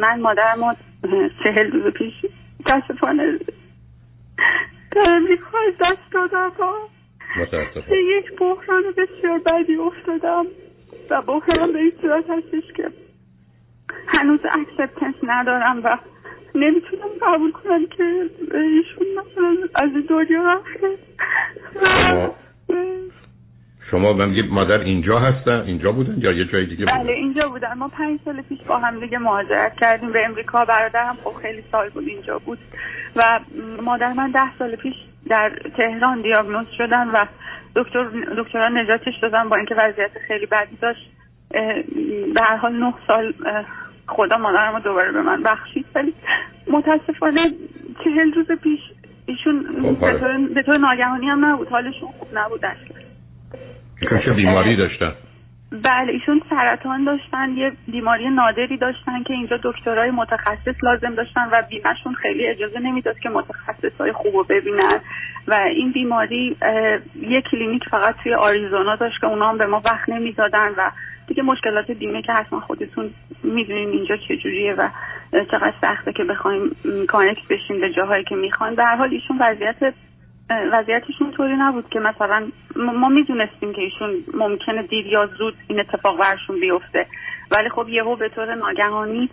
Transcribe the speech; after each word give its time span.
من 0.00 0.20
مادرم 0.20 0.76
چهل 1.44 1.70
روز 1.70 1.92
پیش 1.92 2.14
متاسفانه 2.60 3.38
در 4.92 5.10
امریکا 5.10 5.58
دست 5.80 6.12
دادم. 6.12 6.52
به 7.88 7.96
یک 7.96 8.38
بحران 8.38 8.82
بسیار 8.96 9.38
بدی 9.38 9.76
افتادم 9.76 10.46
و 11.10 11.22
بحران 11.22 11.72
به 11.72 11.78
این 11.78 11.92
صورت 12.02 12.24
هستش 12.30 12.72
که 12.76 12.90
هنوز 14.06 14.40
اکسپتنس 14.52 15.14
ندارم 15.22 15.80
و 15.84 15.98
نمی‌تونم 16.54 17.08
قبول 17.22 17.52
کنم 17.52 17.86
که 17.86 18.30
ایشون 18.54 19.06
مثلا 19.18 19.56
از 19.74 19.90
دنیا 20.08 20.52
رفته 20.52 20.98
شما 23.90 24.12
من 24.12 24.48
مادر 24.50 24.78
اینجا 24.78 25.18
هستن 25.18 25.60
اینجا 25.66 25.92
بودن 25.92 26.14
یا 26.18 26.32
یه 26.32 26.44
جای 26.44 26.66
دیگه 26.66 26.84
بودن؟ 26.84 26.98
بله 26.98 27.12
اینجا 27.12 27.48
بودن. 27.48 27.74
ما 27.78 27.88
پنج 27.88 28.20
سال 28.24 28.42
پیش 28.42 28.58
با 28.68 28.78
هم 28.78 29.00
دیگه 29.00 29.18
مهاجرت 29.18 29.76
کردیم 29.80 30.12
به 30.12 30.26
امریکا. 30.26 30.64
برادرم 30.64 31.16
خب 31.24 31.32
خیلی 31.42 31.62
سال 31.72 31.88
بود 31.88 32.08
اینجا 32.08 32.38
بود 32.38 32.58
و 33.16 33.40
مادر 33.82 34.12
من 34.12 34.30
ده 34.30 34.56
سال 34.58 34.76
پیش 34.76 34.94
در 35.28 35.52
تهران 35.76 36.22
دیاگنوز 36.22 36.66
شدن 36.78 37.08
و 37.08 37.26
دکتر 37.76 38.04
دکترها 38.38 38.68
نجاتش 38.68 39.14
دادن 39.22 39.48
با 39.48 39.56
اینکه 39.56 39.74
وضعیت 39.74 40.18
خیلی 40.28 40.46
بدی 40.46 40.76
داشت. 40.80 41.10
به 42.34 42.40
هر 42.40 42.56
حال 42.56 42.72
نه 42.72 42.94
سال 43.06 43.34
خدا 44.06 44.36
مادرم 44.36 44.74
رو 44.74 44.80
دوباره 44.80 45.12
به 45.12 45.22
من 45.22 45.42
بخشید. 45.42 45.86
ولی 45.94 46.14
متاسفانه 46.70 47.54
چهل 48.04 48.32
روز 48.32 48.52
پیش 48.62 48.80
ایشون 49.26 49.66
خب، 49.82 50.54
به 50.54 50.62
طور 50.62 50.76
ناگهانی 50.76 51.26
هم 51.26 51.44
نبود. 51.44 51.68
حالشون 51.68 52.08
خوب 52.18 52.28
نبود 52.34 52.64
اصلا. 52.64 52.99
چه 54.24 54.32
بیماری 54.32 54.76
داشتن. 54.76 55.12
بله 55.72 56.12
ایشون 56.12 56.42
سرطان 56.50 57.04
داشتن 57.04 57.50
یه 57.56 57.72
بیماری 57.88 58.30
نادری 58.30 58.76
داشتن 58.76 59.22
که 59.22 59.34
اینجا 59.34 59.60
دکترای 59.62 60.10
متخصص 60.10 60.74
لازم 60.82 61.14
داشتن 61.14 61.48
و 61.52 61.62
بیمهشون 61.70 62.14
خیلی 62.14 62.46
اجازه 62.46 62.78
نمی‌داد 62.80 63.18
که 63.18 63.28
متخصص 63.28 64.00
های 64.00 64.12
خوب 64.12 64.34
رو 64.34 64.44
ببینن. 64.44 65.00
و 65.48 65.54
این 65.54 65.92
بیماری 65.92 66.56
یه 67.22 67.42
کلینیک 67.50 67.82
فقط 67.90 68.14
توی 68.22 68.34
آریزونا 68.34 68.96
داشت 68.96 69.20
که 69.20 69.26
اونا 69.26 69.48
هم 69.48 69.58
به 69.58 69.66
ما 69.66 69.82
وقت 69.84 70.08
نمی‌دادن 70.08 70.68
و 70.76 70.90
دیگه 71.26 71.42
مشکلات 71.42 71.90
بیمه 71.90 72.22
که 72.22 72.32
حتما 72.32 72.60
خودتون 72.60 73.10
می‌دونین 73.44 73.88
اینجا 73.88 74.16
چجوریه 74.16 74.74
و 74.74 74.88
چقدر 75.50 75.74
سخته 75.80 76.12
که 76.12 76.24
بخوایم 76.24 76.76
connect 77.08 77.48
بشیم 77.50 77.80
به 77.80 77.92
جاهایی 77.92 78.24
که 78.24 78.34
می‌خوایم. 78.34 78.74
به 78.74 78.84
هر 78.84 78.96
حال 78.96 79.10
ایشون 79.10 79.38
وضعیت 79.40 79.94
وضعیتشون 80.50 81.30
طوری 81.30 81.56
نبود 81.56 81.88
که 81.88 82.00
مثلا 82.00 82.48
ما 82.76 83.08
می‌دونستیم 83.08 83.72
که 83.72 83.82
ایشون 83.82 84.10
ممکنه 84.34 84.82
دیر 84.82 85.06
یا 85.06 85.26
زود 85.26 85.54
این 85.68 85.80
اتفاق 85.80 86.18
برشون 86.18 86.60
بیفته. 86.60 87.06
ولی 87.50 87.68
خب 87.68 87.88
یهو 87.88 88.16
به 88.16 88.28
طور 88.28 88.54
ناگهانی 88.54 89.30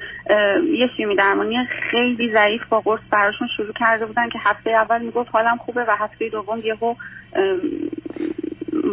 یه 0.74 0.88
شیمی 0.98 1.16
درمانی 1.16 1.66
خیلی 1.92 2.32
ضعیف 2.34 2.62
با 2.70 2.80
قرص 2.80 3.00
براشون 3.12 3.48
شروع 3.58 3.74
کرده 3.74 4.06
بودن 4.06 4.30
که 4.30 4.40
هفته 4.40 4.70
اول 4.70 5.02
می‌گفت 5.02 5.30
حالم 5.34 5.58
خوبه 5.58 5.86
و 5.88 5.96
هفته 6.00 6.30
دوم 6.30 6.60
یهو 6.64 6.96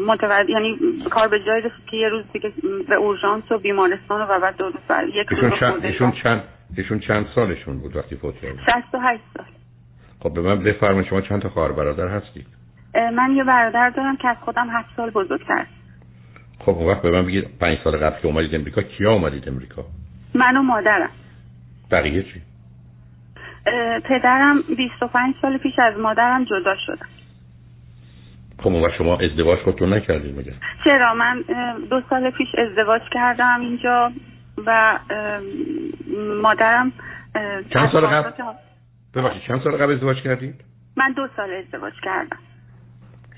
متوجه 0.07 0.51
یعنی 0.51 0.79
کار 1.11 1.29
به 1.29 1.41
جای 1.41 1.61
رسید 1.61 1.87
که 1.91 1.97
یه 1.97 2.09
روز 2.09 2.25
دیگه 2.33 2.53
به 2.89 2.95
اورژانس 2.95 3.53
و 3.53 3.59
بیمارستان 3.59 4.21
و 4.21 4.41
بعد 4.41 4.57
دو 4.57 4.65
روز 4.65 4.75
بعد 4.89 5.09
یک 5.09 5.29
روز 5.29 5.55
ایشون 5.83 6.13
چند 6.13 6.45
ایشون 6.77 7.01
چند 7.01 7.27
سالشون 7.35 7.79
بود 7.79 7.97
وقتی 7.97 8.17
فوت 8.17 8.35
کردن؟ 8.35 8.63
68 8.67 9.23
سال. 9.37 9.47
خب 10.25 10.35
به 10.35 10.41
من 10.41 10.63
بفرمایید 10.63 11.09
شما 11.09 11.21
چند 11.21 11.43
تا 11.43 11.49
خواهر 11.49 11.73
برادر 11.73 12.09
هستید؟ 12.09 12.47
من 12.95 13.37
یه 13.37 13.45
برادر 13.45 13.91
دارم 13.91 14.17
که 14.17 14.29
از 14.29 14.37
خودم 14.41 14.71
هفت 14.71 14.89
سال 14.97 15.11
بزرگتر 15.11 15.67
خب 16.59 16.71
اون 16.71 16.87
وقت 16.87 17.03
به 17.03 17.11
من 17.11 17.27
بگید 17.27 17.59
پنج 17.61 17.79
سال 17.85 17.97
قبل 17.97 18.21
که 18.21 18.27
اومدید 18.27 18.55
امریکا 18.55 18.83
کیا 18.83 19.13
اومدید 19.13 19.49
امریکا؟ 19.49 19.85
من 20.35 20.57
و 20.57 20.63
مادرم. 20.63 21.11
بقیه 21.91 22.23
چی؟ 22.23 22.43
پدرم 24.05 24.63
25 24.77 25.35
سال 25.43 25.59
پیش 25.59 25.79
از 25.79 25.99
مادرم 25.99 26.45
جدا 26.45 26.75
شدم. 26.87 27.09
خب 28.59 28.73
و 28.73 28.89
شما 28.99 29.19
ازدواج 29.19 29.59
خودتون 29.59 29.95
نکردید 29.95 30.39
مگه؟ 30.39 30.53
چرا؟ 30.85 31.15
من 31.15 31.45
دو 31.91 32.01
سال 32.11 32.31
پیش 32.31 32.49
ازدواج 32.59 33.03
کردم 33.13 33.61
اینجا 33.61 34.13
و 34.67 34.99
مادرم 36.43 36.93
چند 37.73 37.93
سال 37.93 38.07
قبل؟ 38.07 38.31
ببخشید 39.17 39.43
چند 39.43 39.63
سال 39.63 39.77
قبل 39.77 39.93
ازدواج 39.93 40.23
کردید؟ 40.23 40.55
من 40.97 41.13
دو 41.13 41.29
سال 41.37 41.51
ازدواج 41.51 41.93
کردم. 42.03 42.39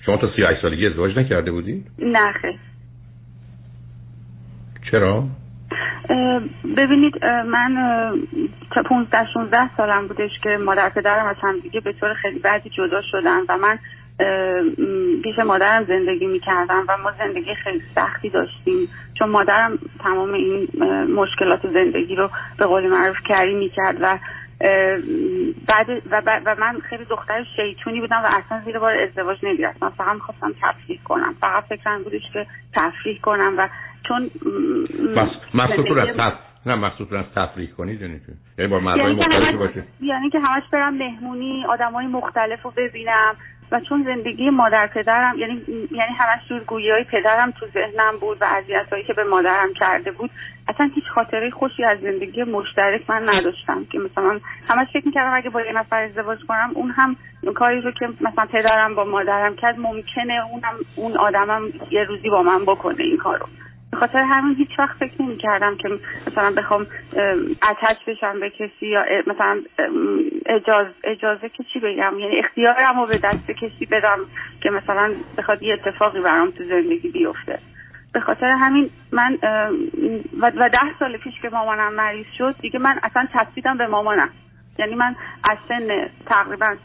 شما 0.06 0.16
تا 0.16 0.30
38 0.36 0.62
سالگی 0.62 0.86
ازدواج 0.86 1.18
نکرده 1.18 1.50
بودید؟ 1.50 1.86
نه 1.98 2.32
خیلی 2.32 2.58
چرا؟ 4.90 5.24
ببینید 6.76 7.24
من 7.24 7.74
تا 8.74 8.82
15 8.82 9.26
16 9.34 9.76
سالم 9.76 10.08
بودش 10.08 10.30
که 10.42 10.58
مادر 10.64 10.88
پدرم 10.88 11.26
از 11.26 11.36
هم 11.42 11.60
دیگه 11.60 11.80
به 11.80 11.92
طور 11.92 12.14
خیلی 12.14 12.38
بدی 12.38 12.70
جدا 12.70 13.02
شدن 13.02 13.40
و 13.48 13.58
من 13.58 13.78
پیش 15.22 15.38
مادرم 15.38 15.84
زندگی 15.84 16.26
می‌کردم 16.26 16.84
و 16.88 16.96
ما 16.96 17.12
زندگی 17.18 17.54
خیلی 17.54 17.82
سختی 17.94 18.30
داشتیم. 18.30 18.88
چون 19.14 19.28
مادرم 19.28 19.78
تمام 19.98 20.32
این 20.32 20.68
مشکلات 21.16 21.60
زندگی 21.72 22.16
رو 22.16 22.30
به 22.58 22.66
قول 22.66 22.88
معروف 22.88 23.16
کری 23.28 23.54
می‌کرد 23.54 23.96
و 24.00 24.18
بعد 25.66 25.90
و, 26.10 26.22
و 26.46 26.54
من 26.58 26.80
خیلی 26.80 27.04
دختر 27.04 27.44
شیطونی 27.56 28.00
بودم 28.00 28.22
و 28.24 28.26
اصلا 28.26 28.60
زیر 28.64 28.78
بار 28.78 28.92
ازدواج 28.96 29.38
نمی‌رفتم. 29.42 29.90
فقط 29.90 30.14
می‌خواستم 30.14 30.54
تفریح 30.62 31.00
کنم. 31.04 31.34
فقط 31.40 31.64
فکرم 31.64 32.02
بودش 32.02 32.30
که 32.32 32.46
تفریح 32.74 33.20
کنم 33.20 33.54
و 33.58 33.68
چون 34.08 34.30
مقصود 35.54 35.98
از 35.98 36.08
تف... 36.16 36.32
نه 36.66 36.74
مقصود 36.74 37.14
از 37.14 37.24
تفریح 37.34 37.70
کنید 37.70 38.02
یعنی 38.02 38.20
یعنی 38.58 38.70
با 38.70 38.80
مردای 38.80 39.04
یعنی 39.04 39.14
مختلفی 39.14 39.56
باشه. 39.56 39.84
یعنی 40.00 40.30
که 40.30 40.38
همش 40.40 40.62
برم 40.72 40.94
مهمونی 40.94 41.64
آدمای 41.68 42.06
مختلف 42.06 42.62
رو 42.62 42.72
ببینم. 42.76 43.36
و 43.72 43.80
چون 43.80 44.04
زندگی 44.04 44.50
مادر 44.50 44.86
پدرم 44.86 45.38
یعنی 45.38 45.62
یعنی 45.90 46.12
همش 46.18 46.48
دورگویی 46.48 46.90
های 46.90 47.04
پدرم 47.04 47.50
تو 47.50 47.66
ذهنم 47.66 48.18
بود 48.20 48.38
و 48.40 48.44
اذیت 48.44 48.86
هایی 48.92 49.04
که 49.04 49.12
به 49.12 49.24
مادرم 49.24 49.72
کرده 49.74 50.10
بود 50.10 50.30
اصلا 50.68 50.90
هیچ 50.94 51.04
خاطره 51.14 51.50
خوشی 51.50 51.84
از 51.84 52.00
زندگی 52.00 52.44
مشترک 52.44 53.10
من 53.10 53.28
نداشتم 53.28 53.84
که 53.84 53.98
مثلا 53.98 54.40
همش 54.68 54.86
فکر 54.92 55.06
می‌کردم 55.06 55.34
اگه 55.34 55.50
با 55.50 55.62
یه 55.62 55.72
نفر 55.72 56.02
ازدواج 56.02 56.38
کنم 56.48 56.70
اون 56.74 56.90
هم 56.90 57.16
کاری 57.54 57.80
رو 57.80 57.90
که 57.90 58.08
مثلا 58.20 58.46
پدرم 58.46 58.94
با 58.94 59.04
مادرم 59.04 59.56
کرد 59.56 59.78
ممکنه 59.78 60.46
اونم 60.52 60.74
اون 60.96 61.16
آدمم 61.16 61.62
یه 61.90 62.04
روزی 62.04 62.30
با 62.30 62.42
من 62.42 62.62
بکنه 62.62 63.04
این 63.04 63.16
کارو. 63.16 63.46
خاطر 63.96 64.18
همین 64.18 64.56
هیچ 64.56 64.78
وقت 64.78 64.96
فکر 64.96 65.22
نمی 65.22 65.36
کردم 65.36 65.76
که 65.76 65.88
مثلا 66.26 66.50
بخوام 66.50 66.86
اتچ 67.62 68.04
بشم 68.06 68.40
به 68.40 68.50
کسی 68.50 68.86
یا 68.86 69.04
مثلا 69.26 69.60
اجازه, 70.46 70.90
اجازه 71.04 71.48
که 71.48 71.64
چی 71.72 71.80
بگم؟ 71.80 72.18
یعنی 72.18 72.38
اختیارم 72.38 73.00
رو 73.00 73.06
به 73.06 73.18
دست 73.18 73.50
کسی 73.50 73.86
بدم 73.86 74.18
که 74.60 74.70
مثلا 74.70 75.14
بخواد 75.38 75.62
یه 75.62 75.74
اتفاقی 75.74 76.20
برام 76.20 76.50
تو 76.50 76.64
زندگی 76.64 77.08
بیفته. 77.08 77.58
به 78.12 78.20
خاطر 78.20 78.46
همین 78.46 78.90
من 79.12 79.38
و 80.40 80.68
ده 80.68 80.98
سال 80.98 81.16
پیش 81.16 81.34
که 81.42 81.48
مامانم 81.48 81.92
مریض 81.92 82.26
شد 82.38 82.54
دیگه 82.60 82.78
من 82.78 83.00
اصلا 83.02 83.28
تصویدم 83.32 83.78
به 83.78 83.86
مامانم. 83.86 84.30
یعنی 84.78 84.94
من 84.94 85.16
از 85.44 85.58
سن 85.68 86.08
تقریبا 86.26 86.76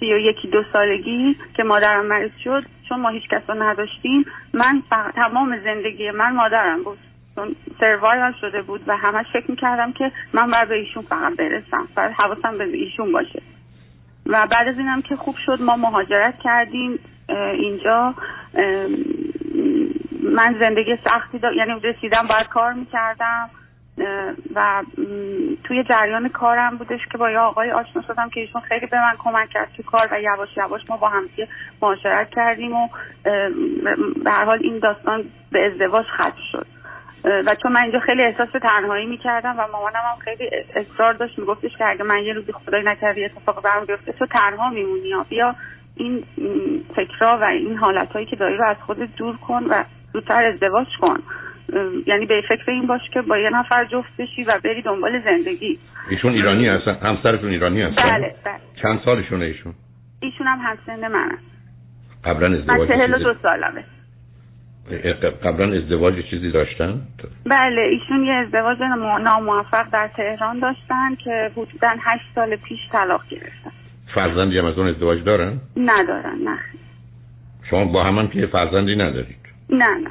سی 0.00 0.14
و 0.14 0.18
یکی 0.18 0.48
دو 0.48 0.62
سالگی 0.72 1.36
که 1.56 1.62
مادرم 1.62 2.06
مریض 2.06 2.30
شد. 2.44 2.64
چون 2.88 3.00
ما 3.00 3.08
هیچ 3.08 3.28
کس 3.28 3.42
رو 3.48 3.62
نداشتیم 3.62 4.24
من 4.54 4.82
تمام 5.14 5.58
زندگی 5.64 6.10
من 6.10 6.32
مادرم 6.32 6.82
بود. 6.82 6.98
چون 7.34 7.56
سروایو 7.80 8.32
شده 8.40 8.62
بود 8.62 8.80
و 8.86 8.96
همش 8.96 9.26
فکر 9.32 9.50
می‌کردم 9.50 9.92
که 9.92 10.12
من 10.32 10.50
باید 10.50 10.68
به 10.68 10.74
ایشون 10.74 11.02
فقط 11.02 11.36
برسم. 11.36 11.88
و 11.96 12.12
حواسم 12.12 12.58
به 12.58 12.64
ایشون 12.64 13.12
باشه. 13.12 13.42
و 14.26 14.46
بعد 14.46 14.68
از 14.68 14.78
اینم 14.78 15.02
که 15.02 15.16
خوب 15.16 15.36
شد 15.46 15.62
ما 15.62 15.76
مهاجرت 15.76 16.38
کردیم. 16.38 16.98
اینجا 17.52 18.14
من 20.22 20.56
زندگی 20.60 20.96
سختی 21.04 21.38
دا... 21.38 21.52
یعنی 21.52 21.80
رسیدم 21.80 22.26
باید 22.26 22.46
کار 22.46 22.72
می‌کردم. 22.72 23.50
و 24.54 24.82
توی 25.64 25.84
جریان 25.84 26.28
کارم 26.28 26.76
بودش 26.76 27.00
که 27.12 27.18
با 27.18 27.30
یه 27.30 27.38
آقای 27.38 27.72
آشنا 27.72 28.02
شدم 28.02 28.28
که 28.28 28.40
ایشون 28.40 28.60
خیلی 28.60 28.86
به 28.86 28.96
من 28.96 29.14
کمک 29.18 29.48
کرد 29.48 29.72
تو 29.76 29.82
کار 29.82 30.08
و 30.12 30.20
یواش 30.20 30.56
یواش 30.56 30.80
ما 30.90 30.96
با 30.96 31.08
هم 31.08 31.28
معاشرت 31.82 32.30
کردیم 32.30 32.72
و 32.72 32.88
به 34.24 34.30
هر 34.30 34.44
حال 34.44 34.58
این 34.62 34.78
داستان 34.78 35.24
به 35.52 35.66
ازدواج 35.66 36.06
ختم 36.06 36.42
شد. 36.52 36.66
و 37.26 37.54
چون 37.62 37.72
من 37.72 37.80
اینجا 37.80 37.98
خیلی 37.98 38.22
احساس 38.22 38.48
تنهایی 38.62 39.06
می‌کردم 39.06 39.54
و 39.58 39.66
مامانم 39.72 39.96
هم 39.96 40.18
خیلی 40.18 40.50
اصرار 40.74 41.12
داشت 41.12 41.38
میگفتش 41.38 41.76
که 41.76 41.84
اگه 41.88 42.02
من 42.02 42.18
یه 42.18 42.32
روزی 42.32 42.52
خدای 42.52 42.82
نکردی 42.82 43.24
اتفاق 43.24 43.62
برام 43.62 43.84
بیفته 43.84 44.12
تو 44.12 44.26
تنها 44.26 44.70
میمونی 44.70 45.14
بیا 45.28 45.54
این 45.96 46.24
فکرها 46.96 47.38
و 47.38 47.44
این 47.44 47.76
حالتهایی 47.76 48.26
که 48.26 48.36
داری 48.36 48.56
رو 48.56 48.64
از 48.64 48.76
خودت 48.86 49.16
دور 49.16 49.36
کن 49.36 49.66
و 49.70 49.84
زودتر 50.12 50.44
ازدواج 50.44 50.86
کن. 51.00 51.22
یعنی 52.06 52.26
به 52.26 52.42
فکر 52.48 52.70
این 52.70 52.86
باش 52.86 53.00
که 53.12 53.22
با 53.22 53.38
یه 53.38 53.50
نفر 53.50 53.84
جفت 53.84 54.16
بشی 54.18 54.44
و 54.44 54.60
بری 54.64 54.82
دنبال 54.82 55.22
زندگی. 55.24 55.78
ایشون 56.10 56.32
ایرانی 56.32 56.68
هستن 56.68 56.94
همسرتون 57.02 57.50
ایرانی 57.50 57.82
هستن؟ 57.82 58.02
بله 58.02 58.34
بله. 58.44 58.54
چند 58.82 59.00
سالشونه 59.04 59.44
ایشون؟ 59.44 59.74
ایشون 60.20 60.46
هم 60.46 60.58
همسن 60.58 61.12
من 61.12 61.30
قبلا 62.24 62.58
ازدواج 62.58 62.90
من 62.90 63.18
دو 63.18 63.34
سالمه. 63.42 63.84
قبلا 65.44 65.76
ازدواج 65.76 66.14
چیزی 66.30 66.50
داشتن؟ 66.50 67.00
بله 67.46 67.80
ایشون 67.80 68.24
یه 68.24 68.32
ازدواج 68.32 68.78
ناموفق 69.22 69.90
در 69.92 70.10
تهران 70.16 70.58
داشتن 70.58 71.14
که 71.24 71.50
حدودا 71.56 71.88
هشت 72.00 72.24
سال 72.34 72.56
پیش 72.56 72.78
طلاق 72.92 73.28
گرفتن. 73.28 73.72
فرزندی 74.14 74.58
هم 74.58 74.64
از 74.64 74.78
اون 74.78 74.88
ازدواج 74.88 75.24
دارن؟ 75.24 75.60
ندارن 75.76 76.38
نه. 76.44 76.58
شما 77.70 77.84
با 77.84 78.04
همان 78.04 78.28
که 78.28 78.46
فرزندی 78.46 78.96
ندارید؟ 78.96 79.36
نه 79.70 79.84
نه. 80.04 80.10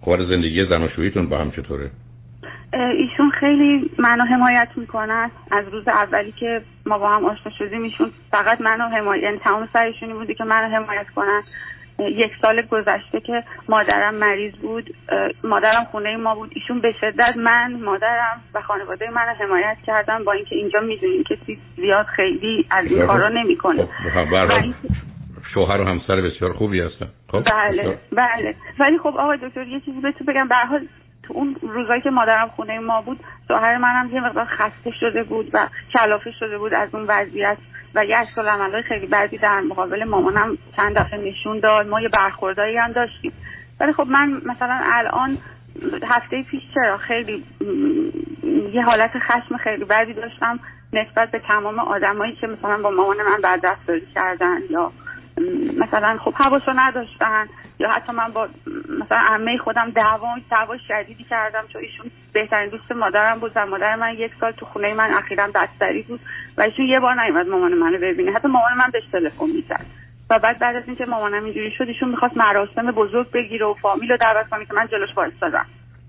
خوار 0.00 0.24
زندگی 0.24 0.64
زن 0.64 0.88
با 1.30 1.38
هم 1.38 1.50
چطوره؟ 1.50 1.90
ایشون 2.72 3.30
خیلی 3.30 3.90
منو 3.98 4.24
حمایت 4.24 4.68
می‌کنن. 4.76 5.30
از 5.50 5.68
روز 5.68 5.88
اولی 5.88 6.32
که 6.32 6.62
ما 6.86 6.98
با 6.98 7.08
هم 7.08 7.24
آشنا 7.24 7.52
شدیم 7.58 7.82
ایشون 7.82 8.10
فقط 8.30 8.60
منو 8.60 8.88
حمایت 8.88 9.22
یعنی 9.22 9.38
تمام 9.38 9.68
سرشونی 9.72 10.12
بوده 10.12 10.34
که 10.34 10.44
منو 10.44 10.76
حمایت 10.76 11.06
کنن. 11.16 11.42
یک 11.98 12.32
سال 12.42 12.62
گذشته 12.62 13.20
که 13.20 13.44
مادرم 13.68 14.14
مریض 14.14 14.54
بود. 14.54 14.94
مادرم 15.44 15.84
خونه 15.84 16.16
ما 16.16 16.34
بود. 16.34 16.50
ایشون 16.54 16.80
به 16.80 16.92
شدت 17.00 17.36
من 17.36 17.80
مادرم 17.84 18.40
و 18.54 18.60
خانواده 18.60 19.10
من 19.10 19.34
حمایت 19.40 19.76
کردن 19.86 20.24
با 20.24 20.32
اینکه 20.32 20.56
اینجا 20.56 20.80
می‌دونیم 20.80 21.22
کسی 21.22 21.58
زیاد 21.76 22.06
خیلی 22.06 22.66
از 22.70 22.86
این 22.86 23.06
کارا 23.06 23.28
نمی‌کنه. 23.28 23.88
خب، 24.14 24.34
شوهر 25.58 25.80
و 25.80 25.84
همسر 25.84 26.20
بسیار 26.20 26.52
خوبی 26.52 26.80
هستن. 26.80 27.08
خب؟ 27.32 27.42
بله 27.44 27.98
بله. 28.12 28.54
ولی 28.78 28.98
خب 28.98 29.06
آقای 29.06 29.38
دکتر 29.42 29.66
یه 29.66 29.80
چیزی 29.80 30.00
بهتون 30.00 30.26
بگم. 30.26 30.48
به 30.48 30.54
حال 30.54 30.86
تو 31.22 31.34
اون 31.34 31.56
روزایی 31.62 32.00
که 32.00 32.10
مادرم 32.10 32.48
خونه 32.48 32.78
ما 32.78 33.02
بود 33.02 33.20
شوهر 33.48 33.76
منم 33.76 34.10
یه 34.12 34.20
مقدار 34.20 34.44
خسته 34.44 34.90
شده 35.00 35.22
بود 35.22 35.50
و 35.52 35.68
کلافه 35.92 36.30
شده 36.30 36.58
بود 36.58 36.74
از 36.74 36.94
اون 36.94 37.04
وضعیت 37.08 37.56
و 37.94 38.04
یه 38.04 38.16
عملهای 38.36 38.82
خیلی 38.82 39.06
بدی 39.06 39.38
در 39.38 39.60
مقابل 39.60 40.04
مامانم 40.04 40.58
چند 40.76 40.98
دفعه 40.98 41.20
نشون 41.20 41.58
داد. 41.58 41.86
ما 41.86 42.00
یه 42.00 42.08
برخوردایی 42.08 42.76
هم 42.76 42.92
داشتیم. 42.92 43.32
ولی 43.80 43.92
خب 43.92 44.06
من 44.06 44.42
مثلا 44.46 44.80
الان 44.84 45.38
هفته 46.02 46.42
پیش 46.42 46.62
چرا 46.74 46.96
خیلی 46.96 47.44
یه 48.72 48.82
حالت 48.82 49.10
خشم 49.18 49.56
خیلی 49.56 49.84
بدی 49.84 50.12
داشتم 50.12 50.60
نسبت 50.92 51.30
به 51.30 51.38
تمام 51.38 51.78
آدمایی 51.78 52.34
که 52.34 52.46
مثلا 52.46 52.82
با 52.82 52.90
مامان 52.90 53.16
من 53.16 53.40
بعد 53.42 53.60
دستوری 53.64 54.06
کردن 54.14 54.58
یا 54.70 54.92
مثلا 55.78 56.18
خب 56.18 56.34
حواسو 56.34 56.72
نداشتن 56.76 57.46
یا 57.78 57.90
حتی 57.90 58.12
من 58.12 58.32
با 58.32 58.48
مثلا 59.04 59.18
عمه 59.18 59.58
خودم 59.58 59.90
دعوا 59.90 60.28
دعوا 60.50 60.76
شدیدی 60.88 61.24
کردم 61.24 61.64
چون 61.72 61.82
ایشون 61.82 62.10
بهترین 62.32 62.70
دوست 62.70 62.92
مادرم 62.92 63.38
بود 63.38 63.52
و 63.54 63.66
مادر 63.66 63.96
من 63.96 64.14
یک 64.14 64.32
سال 64.40 64.52
تو 64.52 64.66
خونه 64.66 64.94
من 64.94 65.14
اخیرا 65.14 65.48
بستری 65.54 66.02
بود 66.02 66.20
و 66.58 66.62
ایشون 66.62 66.86
یه 66.86 67.00
بار 67.00 67.22
نیومد 67.22 67.46
مامان 67.46 67.74
منو 67.74 67.98
ببینه. 67.98 68.32
حتی 68.32 68.48
مامان 68.48 68.74
من 68.76 68.90
بهش 68.92 69.04
تلفن 69.12 69.46
می‌زد. 69.46 69.86
و 70.30 70.38
بعد 70.38 70.58
بعد 70.58 70.76
از 70.76 70.82
اینکه 70.86 71.06
مامانم 71.06 71.44
اینجوری 71.44 71.70
شد 71.70 71.88
ایشون 71.88 72.08
می‌خواست 72.08 72.36
مراسم 72.36 72.90
بزرگ 72.90 73.30
بگیره 73.30 73.66
و 73.66 73.74
فامیل 73.74 74.10
رو 74.10 74.16
دعوت 74.16 74.48
کنه 74.48 74.64
که 74.64 74.74
من 74.74 74.86
جلوش 74.86 75.10
وایسادم 75.16 75.66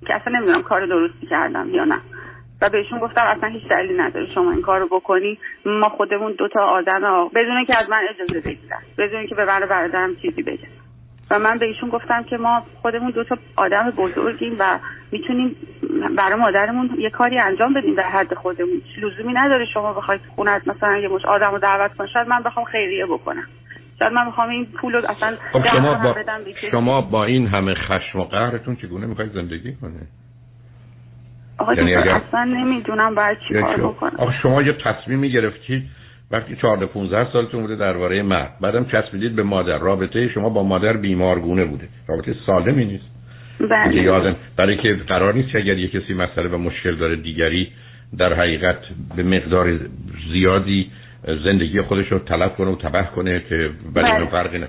که 0.07 0.15
اصلا 0.15 0.33
نمی‌دونم 0.33 0.63
کار 0.63 0.85
درستی 0.85 1.27
کردم 1.27 1.69
یا 1.69 1.83
نه. 1.83 1.99
و 2.61 2.69
بهشون 2.69 2.99
گفتم 2.99 3.21
اصلا 3.21 3.49
هیچ 3.49 3.67
دلیلی 3.67 3.97
نداره 3.97 4.25
شما 4.33 4.51
این 4.51 4.61
کارو 4.61 4.87
بکنی 4.87 5.37
ما 5.65 5.89
خودمون 5.89 6.31
دوتا 6.31 6.61
آدم 6.61 7.29
بدون 7.35 7.65
که 7.65 7.77
از 7.77 7.89
من 7.89 8.01
اجازه 8.09 8.39
بگیرن 8.39 8.79
بدون 8.97 9.27
که 9.27 9.35
به 9.35 9.45
من 9.45 9.59
برادرم 9.59 10.15
چیزی 10.15 10.43
بگن 10.43 10.67
و 11.31 11.39
من 11.39 11.57
به 11.57 11.65
ایشون 11.65 11.89
گفتم 11.89 12.23
که 12.23 12.37
ما 12.37 12.63
خودمون 12.81 13.11
دو 13.11 13.23
تا 13.23 13.37
آدم 13.55 13.91
بزرگیم 13.91 14.55
و 14.59 14.79
می‌تونیم 15.11 15.55
برای 16.17 16.39
مادرمون 16.39 16.89
یه 16.97 17.09
کاری 17.09 17.39
انجام 17.39 17.73
بدیم 17.73 17.95
در 17.95 18.09
حد 18.09 18.33
خودمون. 18.33 18.81
لزومی 18.97 19.33
نداره 19.33 19.65
شما 19.65 19.93
بخواید 19.93 20.21
خونت 20.35 20.67
مثلا 20.67 20.97
یه 20.97 21.07
مش 21.07 21.25
آدم 21.25 21.51
رو 21.51 21.59
دعوت 21.59 21.93
کنید 21.93 22.09
شاید 22.09 22.27
من 22.27 22.43
بخوام 22.43 22.65
خیریه 22.65 23.05
بکنم. 23.05 23.47
شاید 23.99 24.13
من 24.13 24.27
بخوام 24.27 24.49
این 24.49 24.65
پول 24.65 24.93
رو 24.93 25.11
اصلا 25.11 25.37
خب 25.53 25.65
شما 25.71 25.95
با, 25.95 26.15
شما 26.71 27.01
با 27.01 27.25
این 27.25 27.47
همه 27.47 27.73
خشم 27.73 28.19
و 28.19 28.23
قهرتون 28.23 28.75
چگونه 28.75 29.05
می‌خواید 29.05 29.31
زندگی 29.31 29.75
کنه 29.81 29.99
آقا 31.59 31.73
یعنی 31.73 31.95
اصلا 31.95 32.43
نمی‌دونم 32.43 33.15
باید 33.15 33.37
چی 33.47 33.53
کار 33.53 33.77
بکنم. 33.77 34.11
آقا 34.17 34.31
شما 34.31 34.61
یه 34.61 34.73
تصمیمی 34.73 35.31
گرفتید 35.31 35.83
وقتی 36.31 36.55
14 36.55 36.85
15 36.85 37.31
سالتون 37.31 37.61
بوده 37.61 37.75
درباره 37.75 38.21
مرد. 38.21 38.53
بعدم 38.61 38.85
چسبیدید 38.85 39.35
به 39.35 39.43
مادر. 39.43 39.77
رابطه 39.77 40.27
شما 40.27 40.49
با 40.49 40.63
مادر 40.63 40.97
بیمارگونه 40.97 41.65
بوده. 41.65 41.87
رابطه 42.07 42.35
سالمی 42.45 42.85
نیست. 42.85 43.05
بله. 43.69 43.95
یادم 43.95 44.35
برای 44.55 44.77
که 44.77 44.93
قرار 44.93 45.33
نیست 45.33 45.55
اگر 45.55 45.77
یه 45.77 45.87
کسی 45.87 46.13
مسئله 46.13 46.49
و 46.49 46.57
مشکل 46.57 46.95
داره 46.95 47.15
دیگری 47.15 47.71
در 48.17 48.33
حقیقت 48.33 48.77
به 49.15 49.23
مقدار 49.23 49.79
زیادی 50.31 50.91
زندگی 51.43 51.81
خودش 51.81 52.11
رو 52.11 52.19
تلف 52.19 52.55
کنه 52.55 52.71
و 52.71 52.75
تبه 52.75 53.07
کنه 53.15 53.41
که 53.49 53.69
برای 53.95 54.11
بله. 54.11 54.25
فرقی 54.25 54.57
نه 54.57 54.67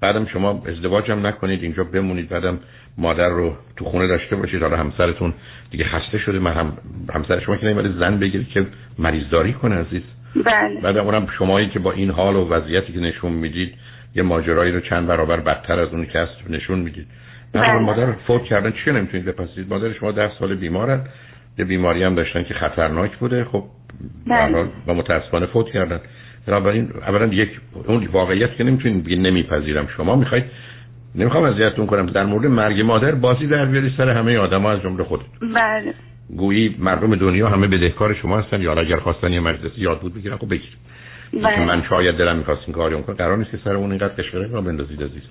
بعدم 0.00 0.26
شما 0.26 0.62
ازدواج 0.66 1.10
هم 1.10 1.26
نکنید 1.26 1.62
اینجا 1.62 1.84
بمونید 1.84 2.28
بعدم 2.28 2.58
مادر 2.98 3.28
رو 3.28 3.56
تو 3.76 3.84
خونه 3.84 4.06
داشته 4.06 4.36
باشید 4.36 4.62
حالا 4.62 4.76
همسرتون 4.76 5.34
دیگه 5.70 5.84
خسته 5.84 6.18
شده 6.18 6.38
من 6.38 6.52
هم 6.52 6.72
همسر 7.14 7.40
شما 7.40 7.56
که 7.56 7.66
نمیاد 7.66 7.98
زن 7.98 8.18
بگیرید 8.18 8.48
که 8.48 8.66
مریضداری 8.98 9.52
کنه 9.52 9.74
عزیز. 9.74 10.02
بله. 10.44 10.80
بعد 10.80 10.96
اونم 10.96 11.26
شمایی 11.38 11.68
که 11.68 11.78
با 11.78 11.92
این 11.92 12.10
حال 12.10 12.36
و 12.36 12.48
وضعیتی 12.48 12.92
که 12.92 13.00
نشون 13.00 13.32
می‌دید 13.32 13.74
یه 14.14 14.22
ماجرایی 14.22 14.72
رو 14.72 14.80
چند 14.80 15.06
برابر 15.06 15.40
بدتر 15.40 15.80
از 15.80 15.88
اون 15.88 16.06
که 16.06 16.28
نشون 16.50 16.78
می‌دید. 16.78 17.06
بله. 17.52 17.72
مادر 17.72 18.12
فوت 18.12 18.44
کردن 18.44 18.72
چی 18.84 18.90
نمی‌تونید 18.90 19.26
بپذیرید؟ 19.26 19.72
مادر 19.72 19.92
شما 19.92 20.12
ده 20.12 20.30
سال 20.38 20.54
بیمارن 20.54 21.00
یه 21.58 21.64
بیماری 21.64 22.02
هم 22.02 22.14
داشتن 22.14 22.42
که 22.44 22.54
خطرناک 22.54 23.16
بوده 23.16 23.44
خب 23.44 23.64
بله. 24.26 24.66
و 24.86 24.94
متاسفانه 24.94 25.46
فوت 25.46 25.66
کردن. 25.66 26.00
بنابراین 26.50 26.92
اولا 27.06 27.26
یک 27.26 27.48
اون 27.86 28.06
واقعیت 28.06 28.56
که 28.56 28.64
نمی‌تونید 28.64 29.04
بگید 29.04 29.20
نمیپذیرم. 29.20 29.88
شما 29.96 30.16
می‌خواید 30.16 30.44
نمی‌خوام 31.14 31.44
اذیتتون 31.44 31.86
کنم. 31.86 32.06
در 32.06 32.24
مورد 32.24 32.46
مرگ 32.46 32.80
مادر 32.80 33.12
بازی 33.12 33.46
در 33.46 33.64
بیاری 33.64 33.94
سر 33.96 34.08
همه 34.08 34.38
آدما 34.38 34.70
از 34.70 34.82
جمله 34.82 35.04
خودت 35.04 35.24
بله. 35.54 35.94
گویی 36.36 36.76
مردم 36.78 37.16
دنیا 37.16 37.48
همه 37.48 37.66
بدهکار 37.66 38.14
شما 38.14 38.38
هستن. 38.38 38.62
یا 38.62 38.72
اگر 38.72 38.96
خواستن 38.96 39.32
یه 39.32 39.40
مجلس 39.40 39.72
یاد 39.76 40.00
بود 40.00 40.14
بگیرن 40.14 40.36
خب 40.36 40.48
بگیر 40.50 40.76
بله. 41.32 41.64
من 41.64 41.82
شاید 41.88 42.16
دلم 42.16 42.36
می‌خواست 42.36 42.62
این 42.66 42.74
کاری 42.74 43.02
کنم. 43.02 43.16
قرار 43.16 43.36
نیست 43.36 43.50
که 43.50 43.58
سر 43.64 43.74
اون 43.74 43.90
اینقدر 43.90 44.14
کشوره 44.14 44.46
را 44.46 44.60
بندازید 44.60 45.02
عزیز. 45.02 45.22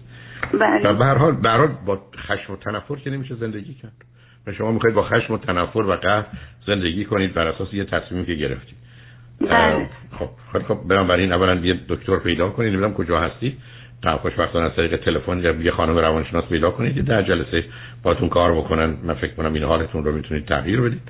بله. 0.59 0.93
به 0.93 1.05
هر 1.05 1.15
حال 1.15 1.31
به 1.31 1.69
با 1.85 1.99
خشم 2.17 2.53
و 2.53 2.55
تنفر 2.55 2.95
که 2.95 3.09
نمیشه 3.09 3.35
زندگی 3.35 3.73
کرد. 3.73 3.91
و 4.47 4.53
شما 4.53 4.71
می‌خواید 4.71 4.95
با 4.95 5.03
خشم 5.03 5.33
و 5.33 5.37
تنفر 5.37 5.79
و 5.79 5.95
قهر 5.95 6.25
زندگی 6.67 7.05
کنید 7.05 7.33
بر 7.33 7.47
اساس 7.47 7.73
یه 7.73 7.85
تصمیمی 7.85 8.25
که 8.25 8.33
گرفتید. 8.33 8.88
خب 10.19 10.29
خب 10.67 10.77
بنابراین 10.87 11.31
اولا 11.31 11.55
یه 11.55 11.79
دکتر 11.89 12.17
پیدا 12.17 12.49
کنید 12.49 12.69
نمی‌دونم 12.69 12.93
کجا 12.93 13.19
هستی. 13.19 13.57
خوشبختانه 14.21 14.65
از 14.65 14.75
طریق 14.75 14.95
تلفن 14.95 15.39
یا 15.39 15.51
یه 15.51 15.71
خانم 15.71 15.97
روانشناس 15.97 16.45
پیدا 16.45 16.71
کنید 16.71 16.95
که 16.95 17.01
در 17.01 17.21
جلسه 17.21 17.63
باتون 18.03 18.29
کار 18.29 18.55
بکنن. 18.55 18.97
من 19.03 19.13
فکر 19.13 19.33
کنم 19.33 19.53
این 19.53 19.63
حالتون 19.63 20.03
رو 20.03 20.11
می‌تونید 20.11 20.45
تغییر 20.45 20.81
بدید. 20.81 21.01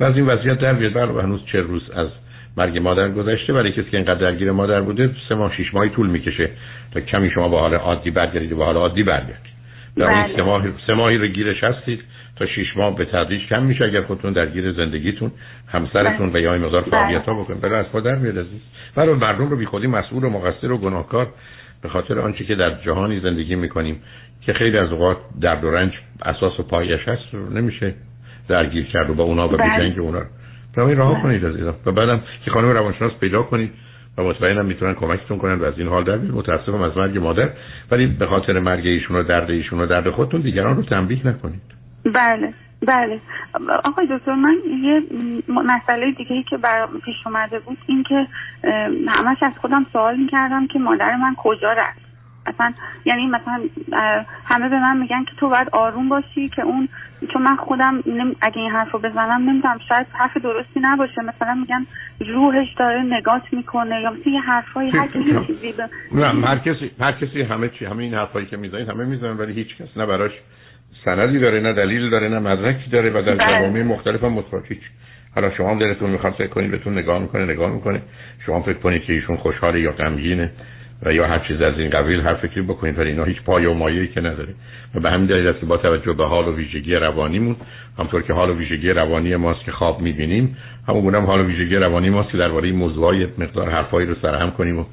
و 0.00 0.04
از 0.04 0.16
این 0.16 0.26
وضعیت 0.26 0.58
در 0.58 0.72
بیاد. 0.72 0.92
بله 0.92 1.22
هنوز 1.22 1.44
چه 1.44 1.60
روز 1.60 1.90
از 1.90 2.08
مرگ 2.56 2.78
مادر 2.78 3.08
گذشته 3.08 3.52
برای 3.52 3.72
کسی 3.72 3.90
که 3.90 3.96
اینقدر 3.96 4.20
درگیر 4.20 4.52
مادر 4.52 4.80
بوده 4.80 5.10
سه 5.28 5.34
ماه 5.34 5.52
شش 5.56 5.74
ماهی 5.74 5.90
طول 5.90 6.06
می‌کشه 6.06 6.50
تا 6.92 7.00
کمی 7.00 7.30
شما 7.30 7.48
با 7.48 7.60
حال 7.60 7.74
عادی 7.74 8.10
برگردید 8.10 8.52
و 8.52 8.56
با 8.56 8.64
حال 8.64 8.76
عادی 8.76 9.02
این 9.02 9.45
بله. 9.96 10.36
سه 10.36 10.42
ماه 10.42 10.64
سه 10.86 10.94
ماهی 10.94 11.18
رو 11.18 11.26
گیرش 11.26 11.64
هستید 11.64 12.00
تا 12.36 12.46
شش 12.46 12.76
ماه 12.76 12.96
به 12.96 13.04
تدریج 13.04 13.46
کم 13.46 13.62
میشه. 13.62 13.84
اگر 13.84 14.02
خودتون 14.02 14.32
درگیر 14.32 14.72
زندگیتون 14.72 15.32
همسرتون 15.68 16.30
و 16.34 16.40
یا 16.40 16.54
این 16.54 16.62
مقدار 16.62 16.82
فعالیت 16.82 17.24
ها 17.24 17.34
بکنید. 17.34 17.60
برای 17.60 17.80
از 17.80 18.02
در 18.04 18.14
میاد 18.14 18.38
عزیز. 18.38 18.60
برای 18.94 19.14
مردم 19.14 19.48
رو 19.48 19.56
بیخودی 19.56 19.86
مسئول 19.86 20.24
و 20.24 20.30
مقصر 20.30 20.72
و 20.72 20.78
گناهکار 20.78 21.28
به 21.82 21.88
خاطر 21.88 22.18
آنچه 22.18 22.44
که 22.44 22.54
در 22.54 22.70
جهانی 22.70 23.20
زندگی 23.20 23.54
می‌کنیم 23.54 24.02
که 24.40 24.52
خیلی 24.52 24.78
از 24.78 24.92
اوقات 24.92 25.16
درد 25.40 25.64
و 25.64 25.70
رنج 25.70 25.92
اساس 26.22 26.60
و 26.60 26.62
پایش 26.62 27.08
هست 27.08 27.34
رو 27.34 27.50
نمیشه 27.50 27.94
درگیر 28.48 28.86
کرد 28.86 29.10
و 29.10 29.14
با 29.14 29.24
اونا 29.24 29.48
و 29.48 29.52
بجنگ 29.52 29.92
بله. 29.92 30.00
اونا 30.00 30.18
رو. 30.76 30.94
راه 30.94 31.12
بله. 31.12 31.22
کنید 31.22 31.46
عزیزم. 31.46 31.74
و 31.86 31.92
بعدم 31.92 32.20
که 32.44 32.50
خانم 32.50 32.68
روانشناس 32.68 33.12
پیدا 33.20 33.42
کنید. 33.42 33.70
و 34.18 34.22
مطمئنم 34.22 34.66
می‌تونن 34.66 34.94
کمکتون 34.94 35.38
کنن 35.38 35.54
و 35.54 35.64
از 35.64 35.78
این 35.78 35.88
حال 35.88 36.04
در 36.04 36.16
بیارید 36.16 36.34
متاسفم 36.34 36.82
از 36.82 36.96
مرگ 36.96 37.18
مادر. 37.18 37.50
ولی 37.90 38.06
به 38.06 38.26
خاطر 38.26 38.60
مرگ 38.60 38.86
ایشون 38.86 39.16
و 39.16 39.22
درد 39.22 39.50
ایشون 39.50 39.80
و 39.80 39.86
درد 39.86 40.10
خودتون 40.10 40.40
دیگران 40.40 40.76
رو 40.76 40.82
تنبیه 40.82 41.26
نکنید. 41.26 41.62
بله 42.14 42.54
بله. 42.86 43.20
آقای 43.84 44.06
دکتر 44.10 44.34
من 44.34 44.56
یه 44.84 45.02
مسئله 45.48 46.12
دیگه 46.12 46.32
ای 46.32 46.42
که 46.42 46.56
برام 46.56 47.00
پیش 47.04 47.26
اومده 47.26 47.58
بود 47.58 47.78
این 47.86 48.02
که 48.02 48.26
همش 49.08 49.42
از 49.42 49.52
خودم 49.60 49.86
سوال 49.92 50.16
می‌کردم 50.16 50.66
که 50.66 50.78
مادر 50.78 51.16
من 51.16 51.34
کجا 51.34 51.72
رفت. 51.72 52.05
اصلا 52.46 52.72
یعنی 53.04 53.26
مثلا 53.26 53.60
همه 54.44 54.68
به 54.68 54.80
من 54.80 54.96
میگن 54.96 55.24
که 55.24 55.36
تو 55.36 55.48
باید 55.48 55.68
آروم 55.72 56.08
باشی 56.08 56.48
که 56.48 56.62
اون 56.62 56.88
چون 57.32 57.42
من 57.42 57.56
خودم 57.56 58.02
اگه 58.40 58.58
این 58.58 58.70
حرف 58.70 58.90
رو 58.90 58.98
بزنم 58.98 59.50
نمی‌دونم 59.50 59.78
شاید 59.88 60.06
حرف 60.12 60.36
درستی 60.36 60.80
نباشه. 60.80 61.22
مثلا 61.22 61.54
میگن 61.54 61.86
روحش 62.20 62.74
داره 62.78 63.02
نگات 63.02 63.42
می‌کنه 63.52 64.00
یا 64.00 64.10
مثلا 64.10 64.32
یه 64.32 64.40
حرفایی 64.40 64.90
هر 64.90 65.08
چیزی 65.46 65.74
نه 66.12 66.46
هر 66.46 66.58
کسی 66.58 66.90
هر 67.00 67.12
کسی 67.12 67.42
همه 67.42 67.68
چی 67.68 67.84
همه 67.84 68.02
این 68.02 68.14
حرفایی 68.14 68.46
که 68.46 68.56
می‌زنید 68.56 68.88
همه 68.88 69.04
می‌زنن 69.04 69.36
ولی 69.36 69.52
هیچ 69.52 69.76
کس 69.76 69.96
نه 69.96 70.06
براش 70.06 70.32
سندی 71.04 71.38
داره 71.38 71.60
نه 71.60 71.72
دلیل 71.72 72.10
داره 72.10 72.28
نه 72.28 72.38
مدرکی 72.38 72.90
داره 72.90 73.10
و 73.10 73.22
در 73.22 73.34
بله. 73.34 73.58
جوامع 73.58 73.82
مختلف 73.82 74.24
هم 74.24 74.32
متفاوت. 74.32 74.64
حالا 75.34 75.50
شما 75.50 75.74
دلتون 75.74 76.10
می‌خواد 76.10 76.32
فکر 76.32 76.46
کنید 76.46 76.70
بهتون 76.70 76.98
نگاه 76.98 77.18
می‌کنه 77.18 77.44
نگاه 77.44 77.70
می‌کنه. 77.70 78.02
شما 78.46 78.60
فکر 78.62 78.78
کنید 78.78 79.02
که 79.02 79.12
ایشون 79.12 79.36
خوشحاله 79.36 79.80
یا 79.80 79.92
غمگینه. 79.92 80.50
و 81.02 81.12
یا 81.12 81.26
هر 81.26 81.38
چیز 81.38 81.60
از 81.60 81.78
این 81.78 81.90
قبیل 81.90 82.20
هر 82.20 82.34
فکری 82.34 82.62
بکنید 82.62 82.98
ولی 82.98 83.10
اینا 83.10 83.24
هیچ 83.24 83.42
پای 83.42 83.66
و 83.66 83.74
مایه‌ای 83.74 84.08
که 84.08 84.20
نداره. 84.20 84.54
و 84.94 85.00
به 85.00 85.10
همین 85.10 85.26
دلیل 85.26 85.46
است 85.46 85.60
که 85.60 85.66
با 85.66 85.76
توجه 85.76 86.12
به 86.12 86.26
حال 86.26 86.48
و 86.48 86.56
ویژگی 86.56 86.94
روانیمون 86.94 87.56
همطور 87.98 88.22
که 88.22 88.32
حال 88.32 88.50
و 88.50 88.54
ویژگی 88.54 88.90
روانی 88.90 89.36
ماست 89.36 89.64
که 89.64 89.72
خواب 89.72 90.00
می‌بینیم 90.00 90.56
همون 90.88 91.14
هم 91.14 91.24
حال 91.24 91.40
و 91.40 91.44
ویژگی 91.44 91.76
روانی 91.76 92.10
ماست 92.10 92.30
که 92.30 92.38
درباره 92.38 92.72
موضوعای 92.72 93.26
مقدار 93.38 93.70
حرفایی 93.70 94.06
رو 94.06 94.14
سرهم 94.22 94.50
کنیم 94.50 94.78
و 94.78 94.84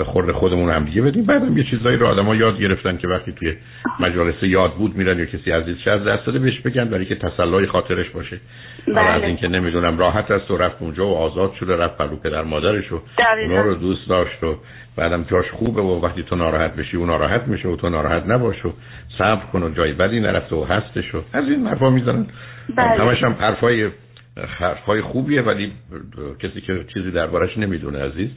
به 0.00 0.04
خورد 0.04 0.32
خودمون 0.32 0.70
هم 0.70 0.84
دیگه 0.84 1.02
بدیم 1.02 1.24
بعدم 1.24 1.58
یه 1.58 1.64
چیزایی 1.64 1.96
رو 1.96 2.06
آدما 2.06 2.34
یاد 2.34 2.58
گرفتن 2.60 2.96
که 2.96 3.08
وقتی 3.08 3.32
توی 3.32 3.54
مجالس 4.00 4.42
یاد 4.42 4.74
بود 4.74 4.96
میرن 4.96 5.18
یا 5.18 5.24
کسی 5.24 5.50
عزیز 5.50 5.76
از 5.88 6.04
دست 6.04 6.26
داده 6.26 6.38
بهش 6.38 6.60
بگن 6.60 6.84
برای 6.84 7.06
که 7.06 7.14
تسلای 7.14 7.66
خاطرش 7.66 8.10
باشه 8.10 8.40
بله. 8.88 9.00
از 9.00 9.22
اینکه 9.22 9.48
نمی‌دونم 9.48 9.98
راحت 9.98 10.30
است 10.30 10.50
و 10.50 10.56
رفت 10.56 10.76
اونجا 10.80 11.06
و 11.06 11.16
آزاد 11.16 11.54
شده 11.60 11.76
رفت 11.76 11.96
پلو 11.98 12.16
پدر 12.16 12.42
مادرش 12.42 12.92
و 12.92 13.02
اونا 13.42 13.60
رو 13.60 13.74
دوست 13.74 14.08
داشت 14.08 14.44
و 14.44 14.56
بعدم 14.96 15.24
جاش 15.30 15.50
خوبه 15.50 15.82
و 15.82 16.00
وقتی 16.00 16.22
تو 16.22 16.36
ناراحت 16.36 16.76
بشی 16.76 16.96
اون 16.96 17.06
ناراحت 17.06 17.42
میشه 17.48 17.68
و 17.68 17.76
تو 17.76 17.88
ناراحت 17.88 18.26
نباش 18.26 18.66
و 18.66 18.72
صبر 19.18 19.44
کن 19.52 19.62
و 19.62 19.70
جای 19.70 19.92
بدی 19.92 20.20
نرفته 20.20 20.56
و 20.56 20.64
هستش 20.64 21.14
و 21.14 21.22
از 21.32 21.44
این 21.44 21.66
حرفا 21.66 21.90
می‌زنن 21.90 22.26
بله. 22.76 22.88
همش 22.88 23.22
هم 23.22 23.36
حرفای 23.40 23.90
حرفای 24.36 25.00
خوبیه 25.00 25.42
ولی 25.42 25.72
کسی 26.38 26.60
که 26.60 26.84
چیزی 26.94 27.10
دربارش 27.10 27.58
نمی‌دونه 27.58 27.98
عزیز 27.98 28.30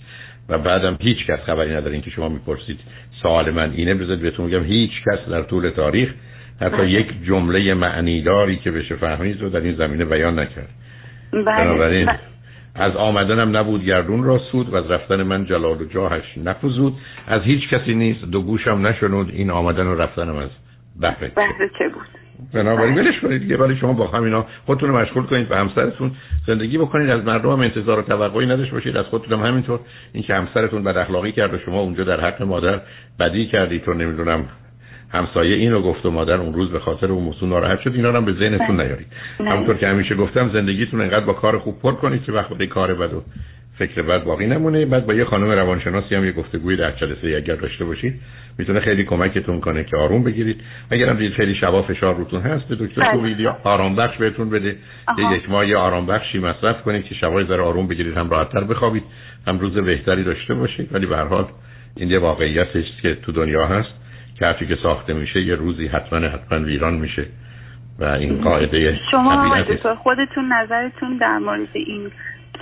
و 0.50 0.58
بعدم 0.58 0.98
هیچ 1.02 1.26
کس 1.26 1.40
خبری 1.40 1.76
نداره 1.76 2.02
که 2.02 2.10
شما 2.10 2.30
می‌پرسید 2.30 2.80
سوال 3.22 3.52
من 3.52 3.72
اینه 3.72 3.94
بذارید 3.94 4.22
بهتون 4.22 4.46
میگم 4.46 4.64
هیچ 4.64 4.92
کس 5.06 5.30
در 5.30 5.42
طول 5.42 5.70
تاریخ 5.70 6.14
حتی 6.62 6.78
بله. 6.78 6.90
یک 6.90 7.24
جمله 7.24 7.74
معنیداری 7.74 8.56
که 8.56 8.72
بشه 8.72 8.96
فهمید 8.96 9.42
رو 9.42 9.50
در 9.50 9.60
این 9.60 9.76
زمینه 9.76 10.06
بیان 10.06 10.40
نکرد 10.40 10.70
بله. 11.32 11.44
بنابراین 11.44 12.06
بله. 12.06 12.20
از 12.76 12.96
آمدنم 12.96 13.58
نبود 13.58 13.86
گردون 13.86 14.24
را 14.24 14.38
سود 14.38 14.70
و 14.70 14.76
از 14.76 14.92
رفتن 14.92 15.24
من 15.24 15.46
جلال 15.46 15.82
و 15.82 15.86
جاهش 15.86 16.38
نفزود 16.38 16.98
از 17.28 17.42
هیچ 17.42 17.70
کسی 17.70 17.94
نیست 17.94 18.26
دو 18.26 18.42
گوشم 18.42 18.88
نشنود 18.88 19.30
این 19.30 19.52
آمدن 19.52 19.88
و 19.88 19.96
رفتنم 19.96 20.36
از 20.36 20.50
بهره 21.00 21.32
چه 21.80 21.90
بود 21.90 22.23
بنابراین 22.54 22.96
ولش 22.96 23.20
کنید 23.20 23.42
دیگه. 23.42 23.58
ولی 23.58 23.76
شما 23.76 23.94
با 23.94 24.08
همینا 24.08 24.46
خودتون 24.66 24.90
رو 24.90 24.98
مشغول 24.98 25.24
کنید 25.24 25.52
و 25.52 25.56
همسرتون. 25.56 26.12
زندگی 26.48 26.78
بکنید. 26.78 27.10
از 27.10 27.26
مردم 27.26 27.52
هم 27.52 27.60
انتظار 27.60 28.00
و 28.00 28.02
توقعی 28.02 28.46
نداشته 28.46 28.74
باشید. 28.74 28.98
از 28.98 29.06
خودتون 29.06 29.40
هم 29.40 29.46
همینطور. 29.46 29.80
اینکه 30.14 30.36
همسرتون 30.36 30.84
بد 30.84 30.98
اخلاقی 30.98 31.32
کرد 31.32 31.54
و 31.54 31.58
شما 31.58 31.80
اونجا 31.80 32.04
در 32.04 32.20
حق 32.20 32.42
مادر 32.42 32.82
بدی 33.20 33.46
کردید 33.46 33.84
تو 33.84 33.94
نمی‌دونم 33.94 34.46
همسایه 35.14 35.56
اینو 35.56 35.82
گفت 35.82 36.06
و 36.06 36.12
مادر 36.12 36.36
اون 36.36 36.54
روز 36.54 36.72
به 36.72 36.80
خاطر 36.80 37.12
اون 37.12 37.24
موضوع 37.24 37.50
ناراحت 37.50 37.80
شد. 37.80 37.96
اینا 37.96 38.12
هم 38.12 38.26
به 38.26 38.34
ذهنتون 38.34 38.78
بله. 38.78 38.86
نیارید. 38.86 39.08
همونطور 39.40 39.78
که 39.78 39.88
همیشه 39.88 40.16
گفتم 40.16 40.50
زندگیتون 40.54 41.02
انقدر 41.02 41.26
با 41.26 41.34
کار 41.34 41.60
خوب 41.60 41.82
پر 41.82 41.92
کنید 41.92 42.24
که 42.24 42.32
وقت 42.32 42.54
به 42.54 42.68
کار 42.68 42.94
بد 42.94 43.14
و 43.14 43.24
فکر 43.88 44.02
بد 44.02 44.24
باقی 44.24 44.46
نمونه. 44.46 44.86
بعد 44.86 45.06
با 45.06 45.14
یه 45.14 45.26
خانم 45.26 45.52
روانشناسی 45.52 46.16
هم 46.16 46.26
یه 46.26 46.32
گفتگوی 46.32 46.76
در 46.76 46.92
جلسه 46.92 47.28
اگر 47.38 47.56
داشته 47.56 47.86
باشید 47.86 48.14
می‌تونه 48.58 48.80
خیلی 48.80 49.04
کمکتون 49.04 49.60
کنه 49.60 49.84
که 49.84 49.98
آروم 49.98 50.24
بگیرید. 50.24 50.62
اگرم 50.92 51.18
دید 51.18 51.34
خیلی 51.34 51.56
شبا 51.56 51.82
فشار 51.82 52.16
روتون 52.16 52.42
هست 52.42 52.68
به 52.68 52.76
دکتر 52.76 53.02
بله. 53.02 53.22
ویدیو 53.22 53.54
آرام 53.64 53.96
بخش 53.96 54.18
بهتون 54.18 54.50
بده. 54.50 54.76
یه 55.18 55.38
یک 55.38 55.50
ماه 55.50 55.68
یه 55.68 55.78
آرام 55.78 56.06
بخشی 56.06 56.40
مصرف 56.40 56.82
کنید 56.82 57.06
که 57.06 57.16
شبای 57.16 57.46
ذره 57.46 57.62
آروم 57.62 57.88
بگیرید 57.88 58.18
هم 58.18 58.30
راحتتر 58.30 58.64
بخوابید. 58.64 59.04
هم 59.48 59.60
روز 59.60 59.74
بهتری 59.74 60.24
داشته 60.24 60.54
باشید. 60.54 60.90
ولی 60.96 61.06
به 61.06 61.18
هر 61.18 61.28
حال 61.28 61.46
این 61.98 62.10
یه 62.10 62.20
واقعیت 62.20 62.76
است 62.76 63.02
که 63.02 63.16
تو 63.16 63.32
دنیا 63.32 63.68
هست 63.68 63.94
که 64.40 64.66
که 64.66 64.78
ساخته 64.84 65.14
میشه 65.14 65.42
یه 65.42 65.56
روزی 65.56 65.88
حتما 65.88 66.20
حتما 66.20 66.60
ویران 66.60 66.94
میشه. 66.94 67.26
و 68.00 68.06
این 68.06 68.42
قاعده 68.42 69.00
شما 69.12 69.64
خودتون 70.04 70.54
نظرتون 70.54 71.18
در 71.18 71.38
مورد 71.38 71.68
این 71.74 72.12